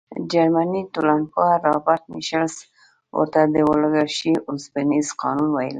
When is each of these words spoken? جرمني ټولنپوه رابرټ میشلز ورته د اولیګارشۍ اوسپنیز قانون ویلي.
جرمني 0.31 0.81
ټولنپوه 0.93 1.49
رابرټ 1.65 2.03
میشلز 2.13 2.55
ورته 3.17 3.39
د 3.53 3.55
اولیګارشۍ 3.67 4.33
اوسپنیز 4.49 5.07
قانون 5.21 5.49
ویلي. 5.51 5.69